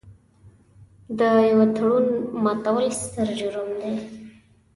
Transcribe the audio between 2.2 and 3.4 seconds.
ماتول ستر